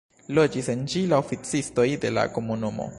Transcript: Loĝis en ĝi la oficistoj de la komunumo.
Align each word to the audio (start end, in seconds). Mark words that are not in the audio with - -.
Loĝis 0.37 0.69
en 0.75 0.81
ĝi 0.93 1.03
la 1.13 1.21
oficistoj 1.27 1.87
de 2.07 2.15
la 2.19 2.27
komunumo. 2.39 2.89